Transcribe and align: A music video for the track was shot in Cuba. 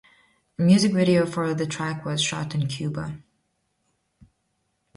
A 0.57 0.63
music 0.63 0.93
video 0.93 1.27
for 1.27 1.53
the 1.53 1.67
track 1.67 2.03
was 2.05 2.23
shot 2.23 2.55
in 2.55 2.65
Cuba. 2.65 3.21